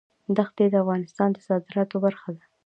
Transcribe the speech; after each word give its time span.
دښتې 0.37 0.65
د 0.69 0.75
افغانستان 0.83 1.29
د 1.33 1.37
صادراتو 1.47 1.95
برخه 2.05 2.29
ده. 2.37 2.43